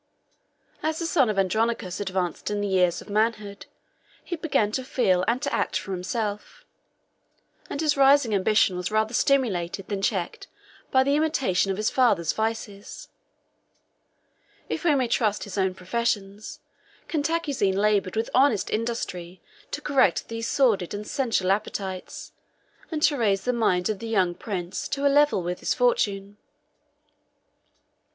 As 0.81 0.97
the 0.97 1.05
son 1.05 1.29
of 1.29 1.37
Andronicus 1.37 1.99
advanced 1.99 2.49
in 2.49 2.59
the 2.59 2.67
years 2.67 3.03
of 3.03 3.07
manhood, 3.11 3.67
he 4.23 4.35
began 4.35 4.71
to 4.71 4.83
feel 4.83 5.23
and 5.27 5.39
to 5.43 5.53
act 5.53 5.77
for 5.77 5.91
himself; 5.91 6.65
and 7.69 7.79
his 7.81 7.95
rising 7.95 8.33
ambition 8.33 8.75
was 8.75 8.89
rather 8.89 9.13
stimulated 9.13 9.89
than 9.89 10.01
checked 10.01 10.47
by 10.89 11.03
the 11.03 11.15
imitation 11.15 11.69
of 11.69 11.77
his 11.77 11.91
father's 11.91 12.33
vices. 12.33 13.09
If 14.69 14.83
we 14.83 14.95
may 14.95 15.07
trust 15.07 15.43
his 15.43 15.55
own 15.55 15.75
professions, 15.75 16.61
Cantacuzene 17.07 17.77
labored 17.77 18.15
with 18.15 18.31
honest 18.33 18.71
industry 18.71 19.39
to 19.69 19.81
correct 19.81 20.29
these 20.29 20.47
sordid 20.47 20.95
and 20.95 21.05
sensual 21.05 21.51
appetites, 21.51 22.31
and 22.89 23.03
to 23.03 23.17
raise 23.19 23.43
the 23.43 23.53
mind 23.53 23.87
of 23.87 23.99
the 23.99 24.07
young 24.07 24.33
prince 24.33 24.87
to 24.87 25.05
a 25.05 25.13
level 25.13 25.43
with 25.43 25.59
his 25.59 25.75
fortune. 25.75 26.37